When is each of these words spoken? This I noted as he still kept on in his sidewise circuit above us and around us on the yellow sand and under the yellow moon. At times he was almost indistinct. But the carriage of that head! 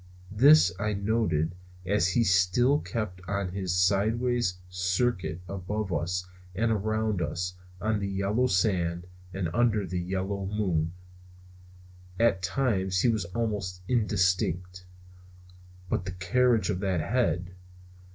This 0.31 0.71
I 0.79 0.93
noted 0.93 1.53
as 1.85 2.07
he 2.07 2.23
still 2.23 2.79
kept 2.79 3.21
on 3.27 3.49
in 3.49 3.53
his 3.53 3.75
sidewise 3.77 4.55
circuit 4.67 5.41
above 5.47 5.93
us 5.93 6.25
and 6.55 6.71
around 6.71 7.21
us 7.21 7.53
on 7.79 7.99
the 7.99 8.07
yellow 8.07 8.47
sand 8.47 9.05
and 9.31 9.47
under 9.53 9.85
the 9.85 9.99
yellow 9.99 10.47
moon. 10.47 10.93
At 12.19 12.41
times 12.41 13.01
he 13.01 13.09
was 13.09 13.25
almost 13.25 13.83
indistinct. 13.87 14.85
But 15.87 16.05
the 16.05 16.13
carriage 16.13 16.71
of 16.71 16.79
that 16.79 17.01
head! 17.01 17.51